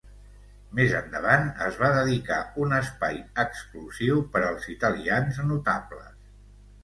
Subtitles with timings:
[0.77, 6.27] Més endavant es va dedicar un espai exclusiu per als italians notables.